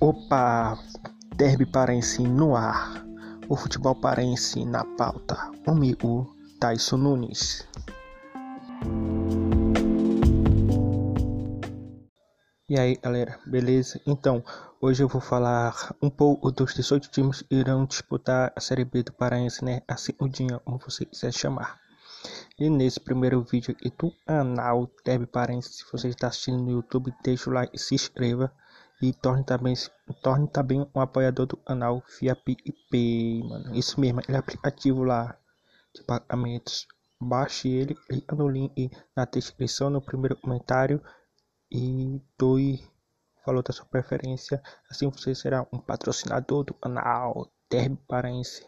[0.00, 0.78] Opa!
[1.34, 3.04] Derby Parense no ar.
[3.48, 5.50] O futebol parense na pauta.
[5.64, 7.66] Comigo, Tyson Nunes.
[12.68, 14.00] E aí, galera, beleza?
[14.06, 14.44] Então,
[14.80, 19.02] hoje eu vou falar um pouco dos 18 times que irão disputar a Série B
[19.02, 19.82] do Paraense, né?
[19.88, 21.76] Assim, o dia, como você quiser chamar.
[22.56, 27.12] E nesse primeiro vídeo aqui do canal Derby Parense, se você está assistindo no YouTube,
[27.20, 28.52] deixa o like e se inscreva
[29.00, 29.74] e torne também,
[30.22, 33.74] torne também um apoiador do canal via PicPay, mano.
[33.74, 35.36] Isso mesmo, ele é aplicativo lá
[35.94, 36.86] de pagamentos.
[37.20, 41.02] Baixe ele, clica no link na descrição, no primeiro comentário
[41.70, 42.80] e doe
[43.44, 44.62] falou da sua preferência.
[44.90, 48.66] Assim você será um patrocinador do canal Derby Paraense.